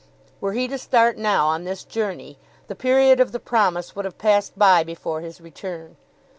Were 0.39 0.53
he 0.53 0.67
to 0.67 0.79
start 0.79 1.19
now 1.19 1.45
on 1.45 1.63
this 1.63 1.83
journey, 1.83 2.39
the 2.67 2.73
period 2.73 3.19
of 3.19 3.31
the 3.33 3.39
promise 3.39 3.95
would 3.95 4.05
have 4.05 4.17
passed 4.17 4.57
by 4.57 4.83
before 4.83 5.21
his 5.21 5.39
return. 5.39 5.95